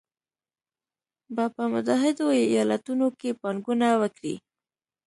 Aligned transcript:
به 1.35 1.45
په 1.55 1.63
متحدو 1.73 2.27
ایالتونو 2.43 3.07
کې 3.19 3.29
پانګونه 3.41 3.87
وکړي 4.01 4.35